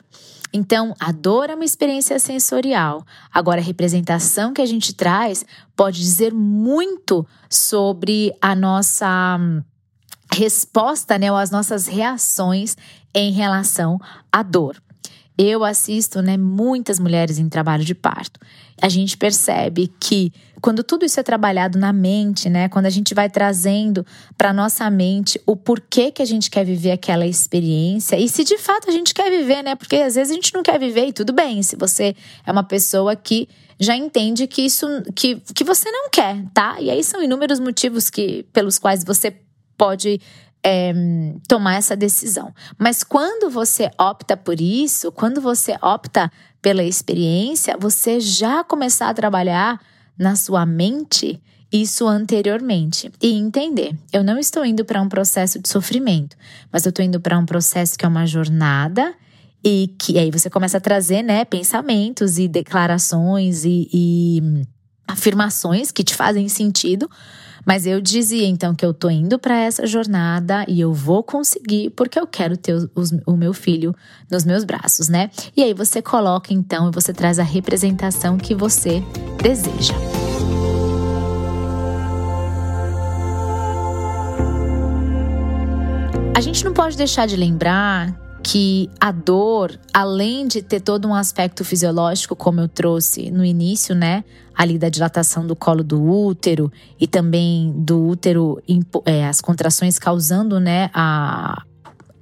Então, 0.52 0.94
a 1.00 1.10
dor 1.10 1.48
é 1.48 1.54
uma 1.54 1.64
experiência 1.64 2.18
sensorial. 2.18 3.04
Agora, 3.32 3.60
a 3.60 3.64
representação 3.64 4.52
que 4.52 4.60
a 4.60 4.66
gente 4.66 4.94
traz 4.94 5.44
pode 5.74 5.98
dizer 5.98 6.32
muito 6.32 7.26
sobre 7.48 8.34
a 8.40 8.54
nossa 8.54 9.38
hum, 9.40 9.62
resposta, 10.32 11.18
né, 11.18 11.32
ou 11.32 11.38
as 11.38 11.50
nossas 11.50 11.86
reações 11.86 12.76
em 13.14 13.32
relação 13.32 13.98
à 14.30 14.42
dor. 14.42 14.76
Eu 15.38 15.64
assisto, 15.64 16.22
né, 16.22 16.36
muitas 16.36 16.98
mulheres 16.98 17.38
em 17.38 17.48
trabalho 17.48 17.84
de 17.84 17.94
parto. 17.94 18.40
A 18.80 18.88
gente 18.88 19.16
percebe 19.16 19.92
que 20.00 20.32
quando 20.60 20.82
tudo 20.82 21.04
isso 21.04 21.20
é 21.20 21.22
trabalhado 21.22 21.78
na 21.78 21.92
mente, 21.92 22.48
né, 22.48 22.68
quando 22.68 22.86
a 22.86 22.90
gente 22.90 23.14
vai 23.14 23.28
trazendo 23.28 24.04
para 24.36 24.52
nossa 24.52 24.88
mente 24.90 25.40
o 25.46 25.54
porquê 25.54 26.10
que 26.10 26.22
a 26.22 26.26
gente 26.26 26.50
quer 26.50 26.64
viver 26.64 26.92
aquela 26.92 27.26
experiência 27.26 28.18
e 28.18 28.28
se 28.28 28.44
de 28.44 28.56
fato 28.58 28.88
a 28.88 28.92
gente 28.92 29.12
quer 29.12 29.30
viver, 29.30 29.62
né? 29.62 29.74
Porque 29.74 29.96
às 29.96 30.14
vezes 30.14 30.30
a 30.30 30.34
gente 30.34 30.54
não 30.54 30.62
quer 30.62 30.78
viver 30.78 31.06
e 31.06 31.12
tudo 31.12 31.32
bem, 31.32 31.62
se 31.62 31.76
você 31.76 32.14
é 32.46 32.52
uma 32.52 32.64
pessoa 32.64 33.14
que 33.14 33.48
já 33.78 33.94
entende 33.94 34.46
que 34.46 34.62
isso 34.62 34.86
que, 35.14 35.36
que 35.54 35.64
você 35.64 35.90
não 35.90 36.08
quer, 36.10 36.42
tá? 36.54 36.76
E 36.80 36.90
aí 36.90 37.04
são 37.04 37.22
inúmeros 37.22 37.60
motivos 37.60 38.08
que 38.08 38.44
pelos 38.52 38.78
quais 38.78 39.04
você 39.04 39.34
pode 39.76 40.20
é, 40.68 40.92
tomar 41.46 41.76
essa 41.76 41.96
decisão. 41.96 42.52
Mas 42.76 43.04
quando 43.04 43.48
você 43.48 43.88
opta 43.96 44.36
por 44.36 44.60
isso, 44.60 45.12
quando 45.12 45.40
você 45.40 45.76
opta 45.80 46.28
pela 46.60 46.82
experiência, 46.82 47.76
você 47.78 48.18
já 48.18 48.64
começar 48.64 49.08
a 49.08 49.14
trabalhar 49.14 49.80
na 50.18 50.34
sua 50.34 50.66
mente 50.66 51.40
isso 51.72 52.08
anteriormente 52.08 53.12
e 53.22 53.34
entender. 53.34 53.96
Eu 54.12 54.24
não 54.24 54.38
estou 54.38 54.64
indo 54.64 54.84
para 54.84 55.00
um 55.00 55.08
processo 55.08 55.60
de 55.60 55.68
sofrimento, 55.68 56.36
mas 56.72 56.84
eu 56.84 56.90
estou 56.90 57.04
indo 57.04 57.20
para 57.20 57.38
um 57.38 57.46
processo 57.46 57.96
que 57.96 58.04
é 58.04 58.08
uma 58.08 58.26
jornada 58.26 59.14
e 59.62 59.94
que 59.96 60.18
aí 60.18 60.32
você 60.32 60.50
começa 60.50 60.78
a 60.78 60.80
trazer, 60.80 61.22
né, 61.22 61.44
pensamentos 61.44 62.38
e 62.38 62.48
declarações 62.48 63.64
e, 63.64 63.88
e 63.92 64.42
afirmações 65.06 65.92
que 65.92 66.02
te 66.02 66.14
fazem 66.14 66.48
sentido 66.48 67.08
mas 67.66 67.84
eu 67.84 68.00
dizia 68.00 68.46
então 68.46 68.74
que 68.74 68.86
eu 68.86 68.94
tô 68.94 69.10
indo 69.10 69.40
para 69.40 69.58
essa 69.58 69.84
jornada 69.86 70.64
e 70.68 70.80
eu 70.80 70.94
vou 70.94 71.24
conseguir 71.24 71.90
porque 71.90 72.18
eu 72.18 72.26
quero 72.26 72.56
ter 72.56 72.74
os, 72.94 73.12
o 73.26 73.36
meu 73.36 73.52
filho 73.52 73.92
nos 74.30 74.44
meus 74.44 74.62
braços, 74.62 75.08
né? 75.08 75.30
E 75.56 75.62
aí 75.64 75.74
você 75.74 76.00
coloca 76.00 76.54
então 76.54 76.88
e 76.88 76.92
você 76.92 77.12
traz 77.12 77.40
a 77.40 77.42
representação 77.42 78.38
que 78.38 78.54
você 78.54 79.02
deseja. 79.42 79.94
A 86.36 86.40
gente 86.40 86.64
não 86.64 86.72
pode 86.72 86.96
deixar 86.96 87.26
de 87.26 87.34
lembrar 87.34 88.25
que 88.46 88.88
a 89.00 89.10
dor, 89.10 89.76
além 89.92 90.46
de 90.46 90.62
ter 90.62 90.78
todo 90.78 91.08
um 91.08 91.14
aspecto 91.16 91.64
fisiológico, 91.64 92.36
como 92.36 92.60
eu 92.60 92.68
trouxe 92.68 93.28
no 93.28 93.44
início, 93.44 93.92
né? 93.92 94.22
Ali 94.54 94.78
da 94.78 94.88
dilatação 94.88 95.44
do 95.44 95.56
colo 95.56 95.82
do 95.82 96.00
útero 96.00 96.70
e 96.98 97.08
também 97.08 97.74
do 97.76 98.06
útero, 98.06 98.62
é, 99.04 99.26
as 99.26 99.40
contrações 99.40 99.98
causando, 99.98 100.60
né? 100.60 100.90
A, 100.94 101.60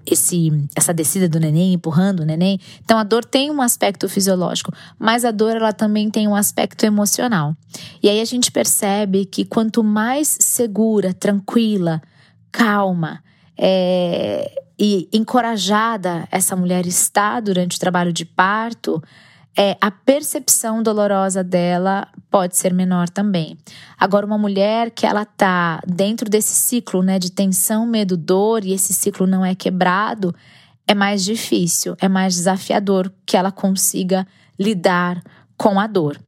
esse, 0.06 0.50
essa 0.74 0.94
descida 0.94 1.28
do 1.28 1.38
neném, 1.38 1.74
empurrando 1.74 2.20
o 2.20 2.24
neném. 2.24 2.58
Então, 2.82 2.96
a 2.96 3.04
dor 3.04 3.22
tem 3.22 3.50
um 3.50 3.60
aspecto 3.60 4.08
fisiológico, 4.08 4.72
mas 4.98 5.26
a 5.26 5.30
dor 5.30 5.54
ela 5.54 5.74
também 5.74 6.08
tem 6.10 6.26
um 6.26 6.34
aspecto 6.34 6.86
emocional. 6.86 7.54
E 8.02 8.08
aí 8.08 8.22
a 8.22 8.24
gente 8.24 8.50
percebe 8.50 9.26
que 9.26 9.44
quanto 9.44 9.84
mais 9.84 10.38
segura, 10.40 11.12
tranquila, 11.12 12.00
calma, 12.50 13.22
é, 13.58 14.63
e 14.78 15.08
encorajada 15.12 16.26
essa 16.30 16.56
mulher 16.56 16.86
está 16.86 17.40
durante 17.40 17.76
o 17.76 17.80
trabalho 17.80 18.12
de 18.12 18.24
parto, 18.24 19.02
é, 19.56 19.76
a 19.80 19.90
percepção 19.90 20.82
dolorosa 20.82 21.44
dela 21.44 22.08
pode 22.28 22.56
ser 22.56 22.74
menor 22.74 23.08
também. 23.08 23.56
Agora, 23.98 24.26
uma 24.26 24.36
mulher 24.36 24.90
que 24.90 25.06
ela 25.06 25.24
tá 25.24 25.80
dentro 25.86 26.28
desse 26.28 26.54
ciclo 26.54 27.02
né, 27.02 27.20
de 27.20 27.30
tensão, 27.30 27.86
medo, 27.86 28.16
dor, 28.16 28.64
e 28.64 28.72
esse 28.72 28.92
ciclo 28.92 29.26
não 29.26 29.44
é 29.44 29.54
quebrado, 29.54 30.34
é 30.88 30.94
mais 30.94 31.24
difícil, 31.24 31.94
é 32.00 32.08
mais 32.08 32.34
desafiador 32.34 33.12
que 33.24 33.36
ela 33.36 33.52
consiga 33.52 34.26
lidar 34.58 35.22
com 35.56 35.78
a 35.78 35.86
dor 35.86 36.18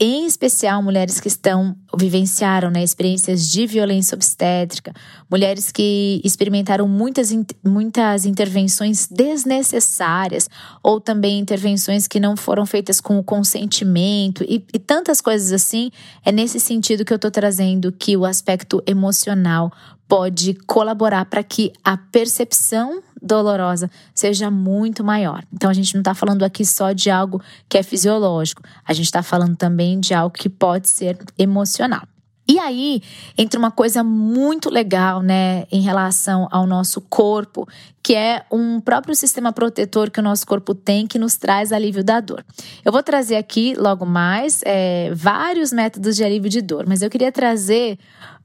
em 0.00 0.26
especial 0.26 0.80
mulheres 0.80 1.18
que 1.18 1.26
estão 1.26 1.74
vivenciaram 1.96 2.70
né, 2.70 2.84
experiências 2.84 3.50
de 3.50 3.66
violência 3.66 4.14
obstétrica, 4.14 4.92
mulheres 5.28 5.72
que 5.72 6.20
experimentaram 6.24 6.86
muitas, 6.86 7.32
muitas 7.64 8.24
intervenções 8.24 9.08
desnecessárias 9.08 10.48
ou 10.84 11.00
também 11.00 11.40
intervenções 11.40 12.06
que 12.06 12.20
não 12.20 12.36
foram 12.36 12.64
feitas 12.64 13.00
com 13.00 13.18
o 13.18 13.24
consentimento 13.24 14.44
e, 14.44 14.64
e 14.72 14.78
tantas 14.78 15.20
coisas 15.20 15.50
assim. 15.50 15.90
É 16.24 16.30
nesse 16.30 16.60
sentido 16.60 17.04
que 17.04 17.12
eu 17.12 17.16
estou 17.16 17.30
trazendo 17.30 17.90
que 17.90 18.16
o 18.16 18.24
aspecto 18.24 18.80
emocional 18.86 19.72
pode 20.06 20.54
colaborar 20.66 21.26
para 21.26 21.42
que 21.42 21.72
a 21.84 21.96
percepção 21.96 23.02
dolorosa 23.22 23.90
seja 24.14 24.50
muito 24.50 25.04
maior. 25.04 25.44
Então 25.52 25.70
a 25.70 25.74
gente 25.74 25.94
não 25.94 26.00
está 26.00 26.14
falando 26.14 26.42
aqui 26.42 26.64
só 26.64 26.92
de 26.92 27.10
algo 27.10 27.42
que 27.68 27.78
é 27.78 27.82
fisiológico, 27.82 28.62
a 28.84 28.92
gente 28.92 29.06
está 29.06 29.22
falando 29.22 29.56
também 29.56 30.00
de 30.00 30.14
algo 30.14 30.36
que 30.36 30.48
pode 30.48 30.88
ser 30.88 31.18
emocional. 31.38 32.02
E 32.50 32.58
aí 32.58 33.02
entra 33.36 33.58
uma 33.58 33.70
coisa 33.70 34.02
muito 34.02 34.70
legal, 34.70 35.20
né, 35.20 35.66
em 35.70 35.82
relação 35.82 36.48
ao 36.50 36.66
nosso 36.66 36.98
corpo, 37.02 37.68
que 38.02 38.14
é 38.14 38.42
um 38.50 38.80
próprio 38.80 39.14
sistema 39.14 39.52
protetor 39.52 40.10
que 40.10 40.18
o 40.18 40.22
nosso 40.22 40.46
corpo 40.46 40.74
tem 40.74 41.06
que 41.06 41.18
nos 41.18 41.36
traz 41.36 41.72
alívio 41.72 42.02
da 42.02 42.20
dor. 42.20 42.42
Eu 42.82 42.90
vou 42.90 43.02
trazer 43.02 43.36
aqui 43.36 43.74
logo 43.76 44.06
mais 44.06 44.62
é, 44.64 45.12
vários 45.14 45.74
métodos 45.74 46.16
de 46.16 46.24
alívio 46.24 46.48
de 46.48 46.62
dor, 46.62 46.86
mas 46.88 47.02
eu 47.02 47.10
queria 47.10 47.30
trazer 47.30 47.98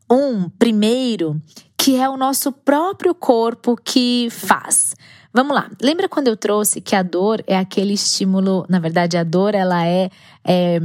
um 0.09 0.49
primeiro 0.49 1.41
que 1.83 1.97
é 1.97 2.07
o 2.07 2.15
nosso 2.15 2.49
próprio 2.49 3.13
corpo 3.13 3.75
que 3.75 4.29
faz. 4.31 4.95
Vamos 5.33 5.53
lá. 5.53 5.69
Lembra 5.81 6.07
quando 6.07 6.29
eu 6.29 6.37
trouxe 6.37 6.79
que 6.79 6.95
a 6.95 7.03
dor 7.03 7.43
é 7.45 7.57
aquele 7.57 7.93
estímulo? 7.93 8.65
Na 8.69 8.79
verdade, 8.79 9.17
a 9.17 9.23
dor 9.25 9.53
ela 9.53 9.85
é, 9.85 10.09
é 10.45 10.79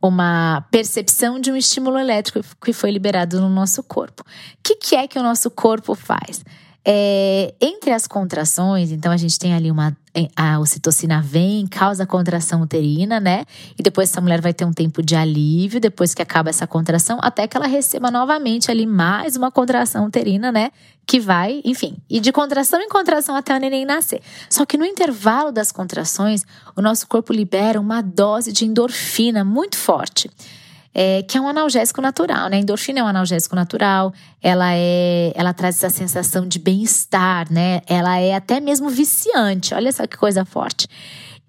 uma 0.00 0.64
percepção 0.70 1.40
de 1.40 1.50
um 1.50 1.56
estímulo 1.56 1.98
elétrico 1.98 2.42
que 2.64 2.72
foi 2.72 2.92
liberado 2.92 3.40
no 3.40 3.48
nosso 3.48 3.82
corpo. 3.82 4.22
O 4.22 4.26
que, 4.62 4.76
que 4.76 4.94
é 4.94 5.08
que 5.08 5.18
o 5.18 5.22
nosso 5.22 5.50
corpo 5.50 5.96
faz? 5.96 6.44
É, 6.88 7.52
entre 7.60 7.90
as 7.90 8.06
contrações, 8.06 8.92
então 8.92 9.10
a 9.10 9.16
gente 9.16 9.36
tem 9.36 9.52
ali 9.52 9.72
uma. 9.72 9.96
A 10.36 10.60
ocitocina 10.60 11.20
vem, 11.20 11.66
causa 11.66 12.06
contração 12.06 12.62
uterina, 12.62 13.18
né? 13.18 13.44
E 13.76 13.82
depois 13.82 14.08
essa 14.08 14.20
mulher 14.20 14.40
vai 14.40 14.54
ter 14.54 14.64
um 14.64 14.72
tempo 14.72 15.02
de 15.02 15.16
alívio, 15.16 15.80
depois 15.80 16.14
que 16.14 16.22
acaba 16.22 16.48
essa 16.48 16.64
contração, 16.64 17.18
até 17.20 17.48
que 17.48 17.56
ela 17.56 17.66
receba 17.66 18.08
novamente 18.08 18.70
ali 18.70 18.86
mais 18.86 19.36
uma 19.36 19.50
contração 19.50 20.06
uterina, 20.06 20.52
né? 20.52 20.70
Que 21.04 21.18
vai, 21.18 21.60
enfim, 21.64 21.96
e 22.08 22.20
de 22.20 22.30
contração 22.30 22.80
em 22.80 22.88
contração 22.88 23.34
até 23.34 23.54
o 23.56 23.58
neném 23.58 23.84
nascer. 23.84 24.22
Só 24.48 24.64
que 24.64 24.78
no 24.78 24.84
intervalo 24.84 25.50
das 25.50 25.72
contrações, 25.72 26.44
o 26.76 26.80
nosso 26.80 27.08
corpo 27.08 27.32
libera 27.32 27.80
uma 27.80 28.00
dose 28.00 28.52
de 28.52 28.64
endorfina 28.64 29.42
muito 29.42 29.76
forte 29.76 30.30
é, 30.98 31.22
que 31.22 31.36
é 31.36 31.40
um 31.42 31.46
analgésico 31.46 32.00
natural, 32.00 32.48
né? 32.48 32.56
A 32.56 32.60
endorfina 32.60 33.00
é 33.00 33.02
um 33.02 33.06
analgésico 33.06 33.54
natural, 33.54 34.14
ela 34.42 34.72
é, 34.72 35.30
ela 35.34 35.52
traz 35.52 35.76
essa 35.76 35.94
sensação 35.94 36.48
de 36.48 36.58
bem-estar, 36.58 37.52
né? 37.52 37.82
Ela 37.86 38.18
é 38.18 38.34
até 38.34 38.60
mesmo 38.60 38.88
viciante. 38.88 39.74
Olha 39.74 39.92
só 39.92 40.06
que 40.06 40.16
coisa 40.16 40.46
forte. 40.46 40.88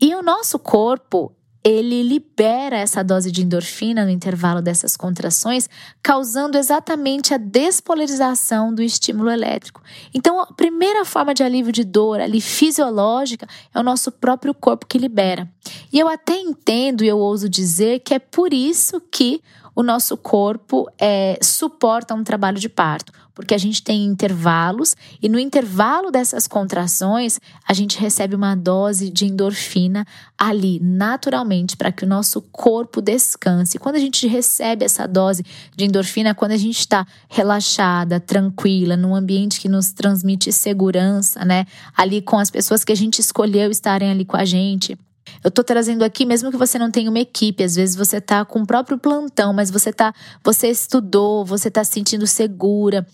E 0.02 0.14
o 0.14 0.22
nosso 0.22 0.60
corpo, 0.60 1.32
ele 1.68 2.02
libera 2.02 2.78
essa 2.78 3.04
dose 3.04 3.30
de 3.30 3.44
endorfina 3.44 4.06
no 4.06 4.10
intervalo 4.10 4.62
dessas 4.62 4.96
contrações, 4.96 5.70
causando 6.02 6.58
exatamente 6.58 7.34
a 7.34 7.38
despolarização 7.38 8.74
do 8.74 8.82
estímulo 8.82 9.30
elétrico. 9.30 9.82
Então, 10.14 10.40
a 10.40 10.46
primeira 10.54 11.04
forma 11.04 11.34
de 11.34 11.44
alívio 11.44 11.74
de 11.74 11.84
dor 11.84 12.22
ali 12.22 12.40
fisiológica 12.40 13.46
é 13.76 13.80
o 13.80 13.84
nosso 13.84 14.14
próprio 14.14 14.54
corpo 14.54 14.86
que 14.86 14.98
libera. 14.98 15.50
E 15.92 16.00
eu 16.00 16.08
até 16.08 16.38
entendo 16.40 17.04
e 17.04 17.08
eu 17.10 17.18
ouso 17.18 17.50
dizer 17.50 18.00
que 18.00 18.14
é 18.14 18.20
por 18.20 18.54
isso 18.54 19.02
que 19.12 19.42
o 19.76 19.84
nosso 19.84 20.16
corpo 20.16 20.90
é, 20.98 21.38
suporta 21.42 22.16
um 22.16 22.24
trabalho 22.24 22.60
de 22.60 22.70
parto, 22.70 23.12
porque 23.38 23.54
a 23.54 23.58
gente 23.60 23.84
tem 23.84 24.04
intervalos 24.04 24.96
e 25.22 25.30
no 25.30 25.38
intervalo 25.38 26.10
dessas 26.10 26.48
contrações 26.48 27.40
a 27.68 27.72
gente 27.72 28.00
recebe 28.00 28.34
uma 28.34 28.56
dose 28.56 29.12
de 29.12 29.28
endorfina 29.28 30.08
ali 30.36 30.80
naturalmente 30.82 31.78
para 31.78 31.92
que 31.92 32.04
o 32.04 32.08
nosso 32.08 32.42
corpo 32.42 33.00
descanse. 33.00 33.78
Quando 33.78 33.96
a 33.96 34.00
gente 34.00 34.28
recebe 34.28 34.84
essa 34.84 35.08
dose 35.08 35.44
de 35.76 35.86
endorfina, 35.86 36.34
quando 36.34 36.54
a 36.54 36.58
gente 36.58 36.80
está 36.80 37.06
relaxada, 37.30 38.20
tranquila, 38.20 38.98
num 38.98 39.16
ambiente 39.16 39.62
que 39.62 39.70
nos 39.70 39.92
transmite 39.92 40.52
segurança, 40.52 41.46
né? 41.46 41.68
Ali 41.96 42.24
com 42.24 42.40
as 42.40 42.50
pessoas 42.50 42.84
que 42.84 42.92
a 42.92 42.96
gente 42.96 43.20
escolheu 43.20 43.70
estarem 43.70 44.10
ali 44.10 44.26
com 44.26 44.36
a 44.36 44.46
gente 44.46 44.98
eu 45.44 45.52
tô 45.52 45.64
trazendo 45.64 46.04
aqui, 46.04 46.26
mesmo 46.26 46.52
que 46.52 46.58
você 46.58 46.78
não 46.80 46.92
tenha 46.92 47.10
uma 47.10 47.20
equipe, 47.20 47.64
às 47.64 47.76
vezes 47.76 47.96
você 47.96 48.20
tá 48.20 48.44
com 48.46 48.62
o 48.62 48.68
próprio 48.68 48.98
plantão, 48.98 49.54
mas 49.54 49.70
você 49.70 49.92
tá, 49.94 50.14
você 50.44 50.70
estudou, 50.70 51.46
você 51.46 51.70
tá 51.70 51.84
se 51.84 51.94
sentindo 51.94 52.28
segura, 52.28 53.06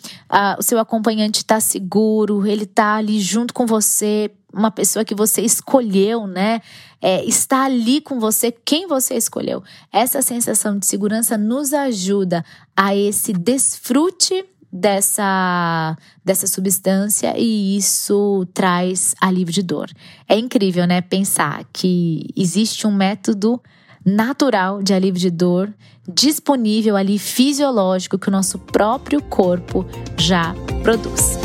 o 0.57 0.63
seu 0.63 0.79
acompanhante 0.79 1.45
tá 1.45 1.59
seguro, 1.59 2.45
ele 2.45 2.65
tá 2.65 2.95
ali 2.95 3.19
junto 3.19 3.53
com 3.53 3.65
você, 3.65 4.31
uma 4.53 4.69
pessoa 4.69 5.03
que 5.03 5.15
você 5.15 5.41
escolheu, 5.41 6.27
né? 6.27 6.61
É, 7.01 7.25
está 7.25 7.65
ali 7.65 7.99
com 7.99 8.19
você, 8.19 8.51
quem 8.51 8.87
você 8.87 9.15
escolheu. 9.15 9.63
Essa 9.91 10.21
sensação 10.21 10.77
de 10.77 10.85
segurança 10.85 11.37
nos 11.37 11.73
ajuda 11.73 12.45
a 12.75 12.95
esse 12.95 13.33
desfrute 13.33 14.45
dessa, 14.73 15.95
dessa 16.25 16.47
substância 16.47 17.35
e 17.37 17.77
isso 17.77 18.47
traz 18.55 19.13
alívio 19.21 19.53
de 19.53 19.61
dor. 19.61 19.91
É 20.27 20.35
incrível, 20.35 20.87
né? 20.87 20.99
Pensar 20.99 21.63
que 21.71 22.25
existe 22.35 22.87
um 22.87 22.91
método 22.91 23.61
natural 24.03 24.81
de 24.81 24.91
alívio 24.93 25.21
de 25.21 25.29
dor 25.29 25.71
disponível 26.07 26.97
ali 26.97 27.19
fisiológico 27.19 28.17
que 28.17 28.27
o 28.27 28.31
nosso 28.31 28.57
próprio 28.57 29.21
corpo 29.21 29.85
já 30.17 30.55
produz. 30.81 31.37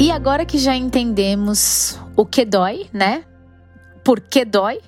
E 0.00 0.10
agora 0.10 0.44
que 0.44 0.58
já 0.58 0.76
entendemos 0.76 1.98
o 2.16 2.26
que 2.26 2.44
dói, 2.44 2.86
né? 2.92 3.24
Por 4.04 4.20
que 4.20 4.44
dói? 4.44 4.80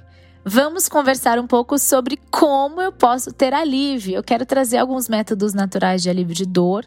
Vamos 0.53 0.89
conversar 0.89 1.39
um 1.39 1.47
pouco 1.47 1.79
sobre 1.79 2.19
como 2.29 2.81
eu 2.81 2.91
posso 2.91 3.33
ter 3.33 3.55
alívio. 3.55 4.17
Eu 4.17 4.23
quero 4.25 4.45
trazer 4.45 4.79
alguns 4.79 5.09
métodos 5.09 5.55
naturais 5.55 6.03
de 6.03 6.11
alívio 6.11 6.35
de 6.35 6.45
dor, 6.45 6.85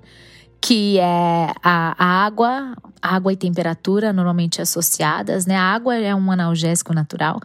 que 0.59 0.99
é 0.99 1.53
a, 1.63 2.25
água, 2.25 2.75
água 3.01 3.31
e 3.31 3.37
temperatura 3.37 4.11
normalmente 4.11 4.61
associadas, 4.61 5.45
né? 5.45 5.55
A 5.55 5.63
água 5.63 5.95
é 5.95 6.13
um 6.13 6.29
analgésico 6.29 6.93
natural 6.93 7.39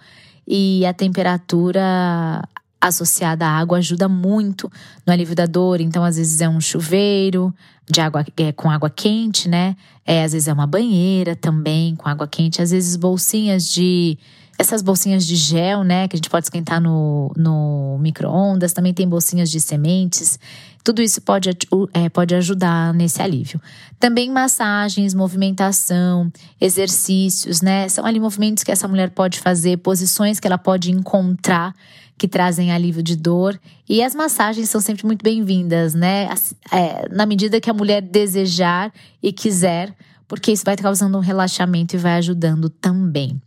e 0.45 0.85
a 0.85 0.93
temperatura 0.93 2.43
associada 2.81 3.47
à 3.47 3.51
água 3.51 3.79
ajuda 3.79 4.09
muito 4.09 4.69
no 5.07 5.13
alívio 5.13 5.37
da 5.37 5.47
dor. 5.47 5.81
Então, 5.81 6.03
às 6.03 6.17
vezes 6.17 6.41
é 6.41 6.49
um 6.49 6.61
chuveiro 6.61 7.55
de 7.89 8.01
água 8.01 8.27
é, 8.37 8.51
com 8.51 8.69
água 8.69 8.91
quente, 8.91 9.49
né? 9.49 9.77
É, 10.05 10.25
às 10.25 10.33
vezes 10.33 10.49
é 10.49 10.53
uma 10.53 10.67
banheira 10.67 11.37
também 11.37 11.95
com 11.95 12.09
água 12.09 12.27
quente. 12.27 12.61
Às 12.61 12.73
vezes 12.73 12.97
bolsinhas 12.97 13.69
de 13.69 14.19
essas 14.59 14.83
bolsinhas 14.83 15.25
de 15.25 15.37
gel, 15.37 15.85
né, 15.85 16.09
que 16.09 16.17
a 16.17 16.19
gente 16.19 16.29
pode 16.29 16.47
esquentar 16.47 16.81
no, 16.81 17.33
no 17.37 17.97
micro-ondas, 18.01 18.73
também 18.73 18.93
tem 18.93 19.09
bolsinhas 19.09 19.49
de 19.51 19.61
sementes. 19.61 20.39
Tudo 20.83 21.01
isso 21.01 21.21
pode, 21.21 21.51
é, 21.95 22.09
pode 22.09 22.35
ajudar 22.35 22.93
nesse 22.93 23.23
alívio. 23.23 23.61
Também 24.01 24.31
massagens, 24.31 25.15
movimentação, 25.15 26.33
exercícios, 26.61 27.63
né? 27.63 27.89
São 27.89 28.05
ali 28.05 28.19
movimentos 28.19 28.65
que 28.65 28.73
essa 28.73 28.89
mulher 28.89 29.11
pode 29.11 29.39
fazer, 29.39 29.77
posições 29.79 30.41
que 30.41 30.47
ela 30.47 30.59
pode 30.59 30.91
encontrar 30.91 31.73
que 32.17 32.27
trazem 32.27 32.73
alívio 32.73 33.03
de 33.03 33.15
dor. 33.15 33.59
E 33.89 34.03
as 34.03 34.15
massagens 34.15 34.69
são 34.69 34.81
sempre 34.81 35.07
muito 35.07 35.23
bem-vindas, 35.23 35.95
né? 35.95 36.29
É, 36.73 37.09
na 37.11 37.25
medida 37.25 37.61
que 37.61 37.71
a 37.71 37.75
mulher 37.75 38.03
desejar 38.03 38.93
e 39.23 39.33
quiser, 39.33 39.95
porque 40.27 40.51
isso 40.51 40.65
vai 40.65 40.77
causando 40.77 41.17
um 41.17 41.21
relaxamento 41.21 41.95
e 41.95 41.99
vai 41.99 42.15
ajudando 42.15 42.69
também. 42.69 43.41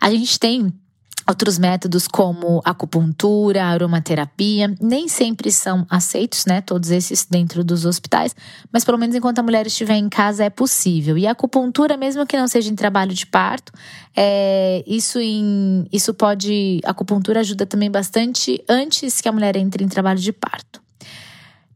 A 0.00 0.10
gente 0.10 0.38
tem 0.38 0.72
Outros 1.28 1.58
métodos 1.58 2.06
como 2.06 2.62
acupuntura, 2.64 3.64
aromaterapia, 3.64 4.72
nem 4.80 5.08
sempre 5.08 5.50
são 5.50 5.84
aceitos, 5.90 6.46
né? 6.46 6.60
Todos 6.60 6.92
esses 6.92 7.26
dentro 7.28 7.64
dos 7.64 7.84
hospitais, 7.84 8.32
mas 8.72 8.84
pelo 8.84 8.96
menos 8.96 9.16
enquanto 9.16 9.40
a 9.40 9.42
mulher 9.42 9.66
estiver 9.66 9.96
em 9.96 10.08
casa 10.08 10.44
é 10.44 10.50
possível. 10.50 11.18
E 11.18 11.26
a 11.26 11.32
acupuntura, 11.32 11.96
mesmo 11.96 12.24
que 12.24 12.36
não 12.36 12.46
seja 12.46 12.70
em 12.70 12.76
trabalho 12.76 13.12
de 13.12 13.26
parto, 13.26 13.72
é, 14.16 14.84
isso, 14.86 15.18
em, 15.18 15.88
isso 15.92 16.14
pode. 16.14 16.80
A 16.84 16.92
acupuntura 16.92 17.40
ajuda 17.40 17.66
também 17.66 17.90
bastante 17.90 18.62
antes 18.68 19.20
que 19.20 19.28
a 19.28 19.32
mulher 19.32 19.56
entre 19.56 19.82
em 19.82 19.88
trabalho 19.88 20.20
de 20.20 20.32
parto. 20.32 20.80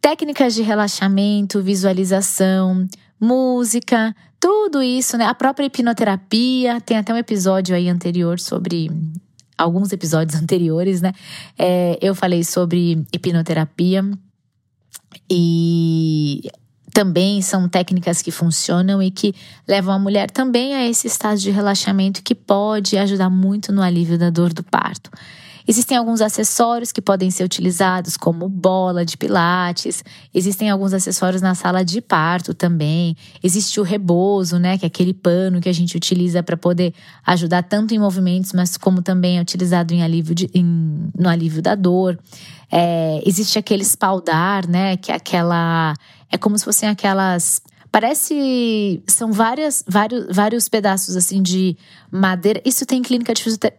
Técnicas 0.01 0.55
de 0.55 0.63
relaxamento, 0.63 1.61
visualização, 1.61 2.87
música, 3.21 4.15
tudo 4.41 4.83
isso, 4.83 5.19
né? 5.19 5.27
A 5.27 5.35
própria 5.35 5.67
hipnoterapia, 5.67 6.81
tem 6.81 6.97
até 6.97 7.13
um 7.13 7.19
episódio 7.19 7.77
aí 7.77 7.89
anterior 7.89 8.41
sobre 8.41 8.91
alguns 9.57 9.93
episódios 9.93 10.35
anteriores, 10.41 11.01
né? 11.01 11.13
É, 11.59 11.99
eu 12.01 12.15
falei 12.15 12.43
sobre 12.43 13.05
hipnoterapia 13.13 14.03
e 15.31 16.51
também 16.93 17.41
são 17.41 17.69
técnicas 17.69 18.21
que 18.21 18.31
funcionam 18.31 19.03
e 19.03 19.11
que 19.11 19.35
levam 19.67 19.95
a 19.95 19.99
mulher 19.99 20.31
também 20.31 20.75
a 20.75 20.87
esse 20.87 21.07
estado 21.07 21.39
de 21.39 21.51
relaxamento 21.51 22.23
que 22.23 22.35
pode 22.35 22.99
ajudar 22.99 23.31
muito 23.31 23.73
no 23.73 23.83
alívio 23.83 24.19
da 24.19 24.31
dor 24.31 24.53
do 24.53 24.63
parto. 24.63 25.11
Existem 25.71 25.97
alguns 25.97 26.21
acessórios 26.21 26.91
que 26.91 27.01
podem 27.01 27.31
ser 27.31 27.45
utilizados, 27.45 28.17
como 28.17 28.49
bola 28.49 29.05
de 29.05 29.17
pilates. 29.17 30.03
Existem 30.35 30.69
alguns 30.69 30.93
acessórios 30.93 31.41
na 31.41 31.55
sala 31.55 31.85
de 31.85 32.01
parto 32.01 32.53
também. 32.53 33.17
Existe 33.41 33.79
o 33.79 33.85
rebozo, 33.85 34.59
né, 34.59 34.77
que 34.77 34.85
é 34.85 34.89
aquele 34.89 35.15
pano 35.15 35.61
que 35.61 35.69
a 35.69 35.73
gente 35.73 35.97
utiliza 35.97 36.43
para 36.43 36.57
poder 36.57 36.93
ajudar 37.25 37.63
tanto 37.63 37.95
em 37.95 38.01
movimentos, 38.01 38.53
mas 38.53 38.77
como 38.77 39.01
também 39.01 39.39
é 39.39 39.41
utilizado 39.41 39.95
em 39.95 40.03
alívio 40.03 40.35
de, 40.35 40.51
em, 40.53 41.09
no 41.17 41.29
alívio 41.29 41.63
da 41.63 41.77
dor. 41.77 42.19
É, 42.69 43.23
existe 43.25 43.57
aquele 43.57 43.83
espaldar, 43.83 44.67
né, 44.69 44.97
que 44.97 45.13
é 45.13 45.15
aquela 45.15 45.95
é 46.33 46.37
como 46.37 46.59
se 46.59 46.65
fossem 46.65 46.89
aquelas 46.89 47.63
Parece. 47.93 49.03
São 49.07 49.33
várias, 49.33 49.85
vários, 49.87 50.35
vários 50.35 50.69
pedaços 50.69 51.17
assim 51.17 51.43
de 51.43 51.77
madeira. 52.11 52.61
Isso 52.65 52.87
tem 52.87 53.03
clínica 53.03 53.33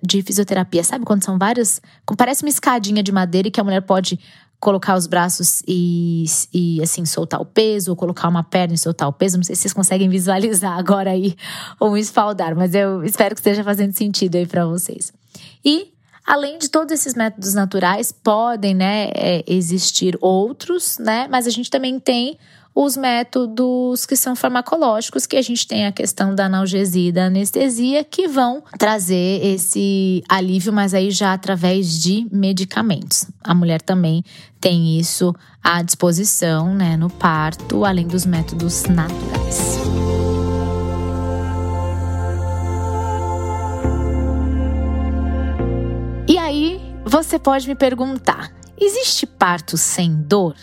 de 0.03 0.21
fisioterapia, 0.21 0.83
sabe? 0.83 1.05
Quando 1.05 1.23
são 1.23 1.37
vários. 1.37 1.81
Parece 2.17 2.43
uma 2.43 2.49
escadinha 2.49 3.01
de 3.01 3.11
madeira 3.11 3.47
e 3.47 3.51
que 3.51 3.59
a 3.59 3.63
mulher 3.63 3.81
pode 3.81 4.19
colocar 4.59 4.95
os 4.95 5.07
braços 5.07 5.63
e, 5.67 6.25
e 6.53 6.81
assim 6.83 7.03
soltar 7.03 7.41
o 7.41 7.45
peso, 7.45 7.89
ou 7.89 7.97
colocar 7.97 8.27
uma 8.27 8.43
perna 8.43 8.75
e 8.75 8.77
soltar 8.77 9.07
o 9.07 9.13
peso. 9.13 9.37
Não 9.37 9.43
sei 9.43 9.55
se 9.55 9.63
vocês 9.63 9.73
conseguem 9.73 10.07
visualizar 10.09 10.77
agora 10.77 11.09
aí 11.09 11.35
um 11.81 11.97
espaldar, 11.97 12.55
mas 12.55 12.75
eu 12.75 13.03
espero 13.03 13.33
que 13.33 13.41
esteja 13.41 13.63
fazendo 13.63 13.93
sentido 13.93 14.35
aí 14.35 14.45
para 14.45 14.65
vocês. 14.65 15.11
E 15.65 15.91
Além 16.23 16.59
de 16.59 16.69
todos 16.69 16.93
esses 16.93 17.15
métodos 17.15 17.55
naturais, 17.55 18.11
podem 18.11 18.75
né, 18.75 19.09
é, 19.15 19.43
existir 19.47 20.15
outros, 20.21 20.99
né? 20.99 21.27
Mas 21.27 21.47
a 21.47 21.49
gente 21.49 21.69
também 21.69 21.99
tem 21.99 22.37
os 22.73 22.95
métodos 22.95 24.05
que 24.05 24.15
são 24.15 24.35
farmacológicos, 24.35 25.25
que 25.25 25.35
a 25.35 25.41
gente 25.41 25.67
tem 25.67 25.85
a 25.85 25.91
questão 25.91 26.33
da 26.33 26.45
analgesia 26.45 27.09
e 27.09 27.11
da 27.11 27.25
anestesia, 27.25 28.03
que 28.03 28.27
vão 28.27 28.63
trazer 28.77 29.45
esse 29.45 30.23
alívio, 30.27 30.71
mas 30.71 30.93
aí 30.93 31.11
já 31.11 31.33
através 31.33 32.01
de 32.01 32.27
medicamentos. 32.31 33.25
A 33.43 33.53
mulher 33.53 33.81
também 33.81 34.23
tem 34.59 34.97
isso 34.97 35.33
à 35.61 35.81
disposição 35.81 36.73
né, 36.73 36.95
no 36.95 37.09
parto, 37.09 37.83
além 37.83 38.07
dos 38.07 38.25
métodos 38.25 38.83
naturais. 38.83 39.79
E 46.27 46.37
aí, 46.37 46.81
você 47.03 47.37
pode 47.37 47.67
me 47.67 47.75
perguntar: 47.75 48.53
existe 48.79 49.25
parto 49.25 49.77
sem 49.77 50.15
dor? 50.15 50.55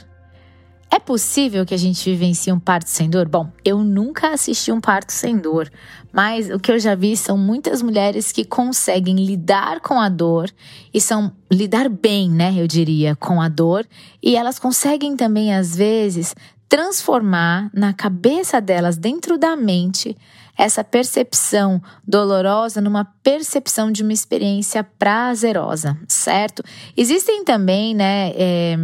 É 0.91 0.99
possível 0.99 1.67
que 1.67 1.75
a 1.75 1.79
gente 1.79 2.09
vivencie 2.11 2.53
um 2.53 2.59
parto 2.59 2.89
sem 2.89 3.11
dor? 3.11 3.29
Bom, 3.29 3.53
eu 3.63 3.85
nunca 3.85 4.31
assisti 4.31 4.73
um 4.73 4.81
parto 4.81 5.13
sem 5.13 5.37
dor, 5.37 5.71
mas 6.11 6.49
o 6.49 6.59
que 6.59 6.73
eu 6.73 6.79
já 6.79 6.95
vi 6.95 7.15
são 7.15 7.37
muitas 7.37 7.83
mulheres 7.83 8.33
que 8.33 8.45
conseguem 8.45 9.17
lidar 9.17 9.81
com 9.81 10.01
a 10.01 10.09
dor 10.09 10.51
e 10.93 11.01
são 11.01 11.31
lidar 11.53 11.91
bem, 11.91 12.31
né, 12.31 12.55
eu 12.57 12.67
diria, 12.67 13.15
com 13.15 13.41
a 13.41 13.49
dor, 13.49 13.87
e 14.23 14.35
elas 14.35 14.59
conseguem 14.59 15.15
também 15.15 15.55
às 15.55 15.77
vezes 15.77 16.35
transformar 16.69 17.71
na 17.73 17.93
cabeça 17.93 18.61
delas, 18.61 18.97
dentro 18.97 19.39
da 19.39 19.57
mente, 19.57 20.17
essa 20.57 20.83
percepção 20.83 21.81
dolorosa 22.07 22.81
numa 22.81 23.05
percepção 23.23 23.93
de 23.93 24.03
uma 24.03 24.13
experiência 24.13 24.83
prazerosa, 24.83 25.97
certo? 26.09 26.63
Existem 26.97 27.45
também, 27.45 27.95
né, 27.95 28.33
é, 28.35 28.77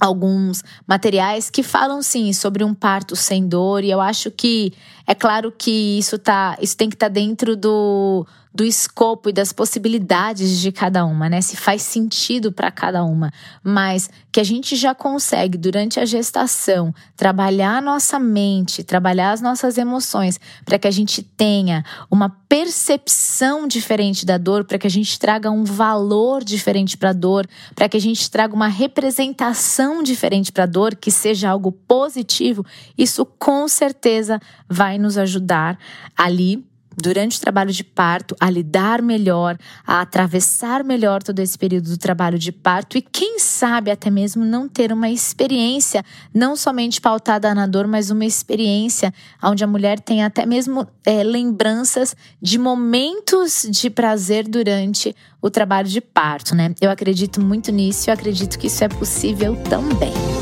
alguns 0.00 0.62
materiais 0.86 1.50
que 1.50 1.62
falam 1.62 2.02
sim 2.02 2.32
sobre 2.32 2.62
um 2.62 2.74
parto 2.74 3.16
sem 3.16 3.48
dor 3.48 3.82
e 3.82 3.90
eu 3.90 4.00
acho 4.00 4.30
que 4.30 4.72
é 5.06 5.14
claro 5.14 5.52
que 5.56 5.98
isso 5.98 6.18
tá 6.18 6.56
isso 6.60 6.76
tem 6.76 6.88
que 6.88 6.96
estar 6.96 7.06
tá 7.06 7.12
dentro 7.12 7.56
do 7.56 8.26
do 8.54 8.64
escopo 8.64 9.28
e 9.28 9.32
das 9.32 9.52
possibilidades 9.52 10.58
de 10.58 10.72
cada 10.72 11.04
uma, 11.04 11.28
né? 11.28 11.40
Se 11.40 11.56
faz 11.56 11.82
sentido 11.82 12.50
para 12.50 12.70
cada 12.70 13.04
uma, 13.04 13.30
mas 13.62 14.10
que 14.32 14.40
a 14.40 14.44
gente 14.44 14.76
já 14.76 14.94
consegue 14.94 15.58
durante 15.58 16.00
a 16.00 16.04
gestação 16.04 16.94
trabalhar 17.16 17.78
a 17.78 17.80
nossa 17.80 18.18
mente, 18.18 18.82
trabalhar 18.82 19.32
as 19.32 19.40
nossas 19.40 19.78
emoções, 19.78 20.40
para 20.64 20.78
que 20.78 20.88
a 20.88 20.90
gente 20.90 21.22
tenha 21.22 21.84
uma 22.10 22.28
percepção 22.48 23.66
diferente 23.66 24.24
da 24.24 24.38
dor, 24.38 24.64
para 24.64 24.78
que 24.78 24.86
a 24.86 24.90
gente 24.90 25.18
traga 25.18 25.50
um 25.50 25.64
valor 25.64 26.42
diferente 26.42 26.96
para 26.96 27.10
a 27.10 27.14
dor, 27.14 27.46
para 27.74 27.88
que 27.88 27.96
a 27.96 28.00
gente 28.00 28.30
traga 28.30 28.54
uma 28.54 28.68
representação 28.68 30.02
diferente 30.02 30.50
para 30.52 30.64
a 30.64 30.66
dor, 30.66 30.94
que 30.94 31.10
seja 31.10 31.50
algo 31.50 31.72
positivo, 31.72 32.64
isso 32.96 33.24
com 33.24 33.68
certeza 33.68 34.40
vai 34.68 34.98
nos 34.98 35.18
ajudar 35.18 35.78
ali 36.16 36.64
durante 37.00 37.38
o 37.38 37.40
trabalho 37.40 37.72
de 37.72 37.84
parto 37.84 38.36
a 38.40 38.50
lidar 38.50 39.00
melhor, 39.00 39.56
a 39.86 40.00
atravessar 40.00 40.82
melhor 40.84 41.22
todo 41.22 41.38
esse 41.38 41.56
período 41.56 41.90
do 41.90 41.98
trabalho 41.98 42.38
de 42.38 42.52
parto 42.52 42.98
e, 42.98 43.02
quem 43.02 43.38
sabe, 43.38 43.90
até 43.90 44.10
mesmo 44.10 44.44
não 44.44 44.68
ter 44.68 44.92
uma 44.92 45.08
experiência 45.08 46.04
não 46.34 46.56
somente 46.56 47.00
pautada 47.00 47.54
na 47.54 47.66
dor, 47.66 47.86
mas 47.86 48.10
uma 48.10 48.24
experiência 48.24 49.12
onde 49.42 49.64
a 49.64 49.66
mulher 49.66 50.00
tem 50.00 50.24
até 50.24 50.44
mesmo 50.44 50.86
é, 51.04 51.22
lembranças 51.22 52.14
de 52.40 52.58
momentos 52.58 53.66
de 53.70 53.88
prazer 53.88 54.46
durante 54.48 55.14
o 55.40 55.50
trabalho 55.50 55.88
de 55.88 56.00
parto, 56.00 56.54
né? 56.54 56.74
Eu 56.80 56.90
acredito 56.90 57.40
muito 57.40 57.70
nisso, 57.70 58.10
eu 58.10 58.14
acredito 58.14 58.58
que 58.58 58.66
isso 58.66 58.82
é 58.82 58.88
possível 58.88 59.56
também. 59.64 60.37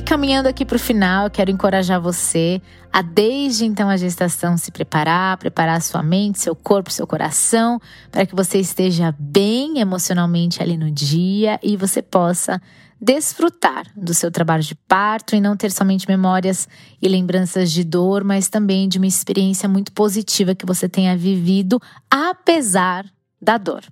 E 0.00 0.02
caminhando 0.02 0.48
aqui 0.48 0.64
para 0.64 0.76
o 0.76 0.80
final, 0.80 1.26
eu 1.26 1.30
quero 1.30 1.50
encorajar 1.50 2.00
você 2.00 2.62
a, 2.90 3.02
desde 3.02 3.66
então 3.66 3.90
a 3.90 3.98
gestação, 3.98 4.56
se 4.56 4.72
preparar, 4.72 5.36
preparar 5.36 5.82
sua 5.82 6.02
mente, 6.02 6.40
seu 6.40 6.56
corpo, 6.56 6.90
seu 6.90 7.06
coração, 7.06 7.78
para 8.10 8.24
que 8.24 8.34
você 8.34 8.58
esteja 8.58 9.14
bem 9.18 9.78
emocionalmente 9.78 10.62
ali 10.62 10.78
no 10.78 10.90
dia 10.90 11.60
e 11.62 11.76
você 11.76 12.00
possa 12.00 12.62
desfrutar 12.98 13.84
do 13.94 14.14
seu 14.14 14.30
trabalho 14.30 14.62
de 14.62 14.74
parto 14.74 15.36
e 15.36 15.40
não 15.40 15.54
ter 15.54 15.70
somente 15.70 16.08
memórias 16.08 16.66
e 17.02 17.06
lembranças 17.06 17.70
de 17.70 17.84
dor, 17.84 18.24
mas 18.24 18.48
também 18.48 18.88
de 18.88 18.96
uma 18.96 19.06
experiência 19.06 19.68
muito 19.68 19.92
positiva 19.92 20.54
que 20.54 20.64
você 20.64 20.88
tenha 20.88 21.14
vivido, 21.14 21.78
apesar 22.10 23.04
da 23.38 23.58
dor. 23.58 23.82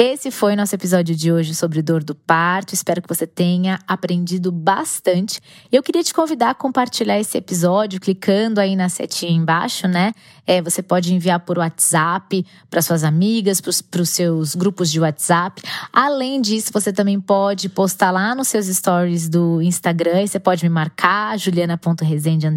Esse 0.00 0.30
foi 0.30 0.54
nosso 0.54 0.76
episódio 0.76 1.12
de 1.16 1.32
hoje 1.32 1.56
sobre 1.56 1.82
dor 1.82 2.04
do 2.04 2.14
parto. 2.14 2.72
Espero 2.72 3.02
que 3.02 3.08
você 3.08 3.26
tenha 3.26 3.80
aprendido 3.84 4.52
bastante. 4.52 5.40
Eu 5.72 5.82
queria 5.82 6.04
te 6.04 6.14
convidar 6.14 6.50
a 6.50 6.54
compartilhar 6.54 7.18
esse 7.18 7.36
episódio 7.36 7.98
clicando 7.98 8.60
aí 8.60 8.76
na 8.76 8.88
setinha 8.88 9.32
embaixo, 9.32 9.88
né? 9.88 10.12
É, 10.48 10.62
você 10.62 10.82
pode 10.82 11.12
enviar 11.12 11.40
por 11.40 11.58
WhatsApp 11.58 12.42
para 12.70 12.80
suas 12.80 13.04
amigas, 13.04 13.60
para 13.60 14.00
os 14.00 14.08
seus 14.08 14.54
grupos 14.54 14.90
de 14.90 14.98
WhatsApp. 14.98 15.60
Além 15.92 16.40
disso, 16.40 16.70
você 16.72 16.90
também 16.90 17.20
pode 17.20 17.68
postar 17.68 18.10
lá 18.10 18.34
nos 18.34 18.48
seus 18.48 18.64
stories 18.64 19.28
do 19.28 19.60
Instagram. 19.60 20.26
Você 20.26 20.40
pode 20.40 20.64
me 20.64 20.70
marcar, 20.70 21.38
juliana.resende. 21.38 22.48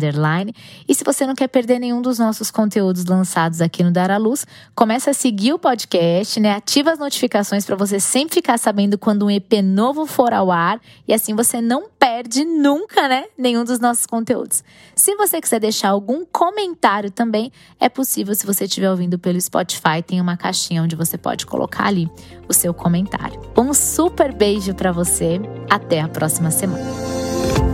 E 0.87 0.95
se 0.95 1.03
você 1.03 1.27
não 1.27 1.35
quer 1.35 1.49
perder 1.49 1.79
nenhum 1.79 2.01
dos 2.01 2.17
nossos 2.17 2.49
conteúdos 2.49 3.03
lançados 3.03 3.59
aqui 3.59 3.83
no 3.83 3.91
Dar 3.91 4.09
à 4.09 4.17
Luz, 4.17 4.47
começa 4.73 5.11
a 5.11 5.13
seguir 5.13 5.51
o 5.51 5.59
podcast, 5.59 6.39
né? 6.39 6.55
Ativa 6.55 6.93
as 6.93 6.99
notificações 6.99 7.65
para 7.65 7.75
você 7.75 7.99
sempre 7.99 8.35
ficar 8.35 8.57
sabendo 8.57 8.97
quando 8.97 9.25
um 9.25 9.29
EP 9.29 9.51
novo 9.61 10.05
for 10.05 10.33
ao 10.33 10.49
ar 10.49 10.79
e 11.05 11.13
assim 11.13 11.35
você 11.35 11.59
não 11.59 11.89
perde 11.99 12.43
nunca, 12.45 13.07
né, 13.07 13.25
nenhum 13.37 13.63
dos 13.63 13.79
nossos 13.79 14.05
conteúdos. 14.07 14.63
Se 14.95 15.15
você 15.15 15.39
quiser 15.39 15.59
deixar 15.59 15.89
algum 15.89 16.25
comentário 16.25 17.11
também, 17.11 17.51
é 17.81 17.89
possível 17.89 18.35
se 18.35 18.45
você 18.45 18.65
estiver 18.65 18.91
ouvindo 18.91 19.17
pelo 19.17 19.41
Spotify, 19.41 20.03
tem 20.05 20.21
uma 20.21 20.37
caixinha 20.37 20.83
onde 20.83 20.95
você 20.95 21.17
pode 21.17 21.47
colocar 21.47 21.87
ali 21.87 22.07
o 22.47 22.53
seu 22.53 22.75
comentário. 22.75 23.41
Um 23.57 23.73
super 23.73 24.31
beijo 24.31 24.75
para 24.75 24.91
você. 24.91 25.41
Até 25.67 25.99
a 25.99 26.07
próxima 26.07 26.51
semana. 26.51 27.70